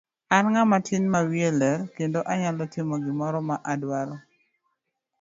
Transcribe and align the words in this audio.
An 0.35 0.43
ng'ama 0.51 0.77
tin 0.87 1.03
ma 1.13 1.19
wiye 1.29 1.49
ler 1.61 1.77
kendo 1.95 2.19
anyalo 2.31 2.63
timo 2.73 2.95
gimoro 3.05 3.39
ma 3.49 3.55
adwaro. 3.73 4.15